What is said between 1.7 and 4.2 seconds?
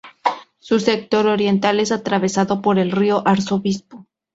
es atravesado por el río Arzobispo.